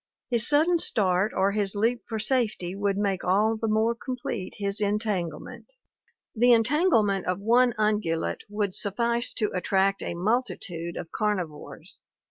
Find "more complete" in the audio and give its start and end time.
3.67-4.55